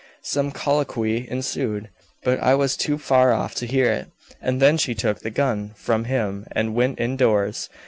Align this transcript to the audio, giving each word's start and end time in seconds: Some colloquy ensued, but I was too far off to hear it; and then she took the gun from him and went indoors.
Some 0.23 0.49
colloquy 0.49 1.29
ensued, 1.29 1.89
but 2.23 2.39
I 2.39 2.55
was 2.55 2.75
too 2.75 2.97
far 2.97 3.33
off 3.33 3.53
to 3.53 3.67
hear 3.67 3.91
it; 3.91 4.07
and 4.41 4.59
then 4.59 4.75
she 4.79 4.95
took 4.95 5.19
the 5.19 5.29
gun 5.29 5.73
from 5.75 6.05
him 6.05 6.47
and 6.53 6.73
went 6.73 6.99
indoors. 6.99 7.69